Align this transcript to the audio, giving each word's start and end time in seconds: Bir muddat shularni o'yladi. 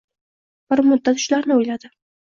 Bir 0.73 0.83
muddat 0.89 1.23
shularni 1.27 1.59
o'yladi. 1.61 1.97